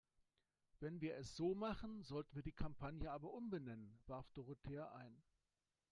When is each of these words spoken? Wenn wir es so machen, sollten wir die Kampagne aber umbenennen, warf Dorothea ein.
Wenn 0.79 0.99
wir 0.99 1.15
es 1.17 1.35
so 1.35 1.53
machen, 1.53 2.01
sollten 2.01 2.33
wir 2.33 2.41
die 2.41 2.51
Kampagne 2.53 3.11
aber 3.11 3.31
umbenennen, 3.33 3.99
warf 4.07 4.31
Dorothea 4.31 4.91
ein. 4.95 5.21